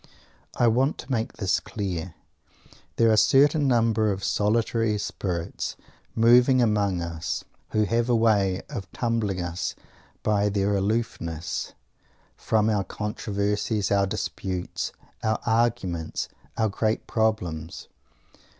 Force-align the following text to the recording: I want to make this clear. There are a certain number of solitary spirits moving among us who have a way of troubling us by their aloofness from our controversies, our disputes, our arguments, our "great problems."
I 0.57 0.65
want 0.67 0.97
to 0.97 1.11
make 1.11 1.33
this 1.33 1.59
clear. 1.59 2.15
There 2.95 3.09
are 3.11 3.13
a 3.13 3.17
certain 3.17 3.67
number 3.67 4.11
of 4.11 4.23
solitary 4.23 4.97
spirits 4.97 5.75
moving 6.15 6.59
among 6.59 7.03
us 7.03 7.43
who 7.69 7.83
have 7.85 8.09
a 8.09 8.15
way 8.15 8.63
of 8.67 8.91
troubling 8.93 9.41
us 9.43 9.75
by 10.23 10.49
their 10.49 10.75
aloofness 10.75 11.73
from 12.35 12.67
our 12.67 12.83
controversies, 12.83 13.91
our 13.91 14.07
disputes, 14.07 14.91
our 15.21 15.39
arguments, 15.45 16.29
our 16.57 16.67
"great 16.69 17.05
problems." 17.05 17.87